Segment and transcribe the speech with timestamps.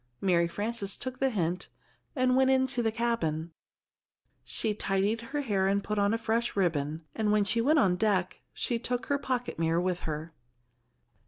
[0.19, 1.69] Mary Frances took the hint,
[2.15, 3.51] and went into the cabin.
[4.43, 7.97] She tidied her hair, and put on a fresh ribbon, and when she went on
[7.97, 10.33] deck, she took her pocket mirror with her.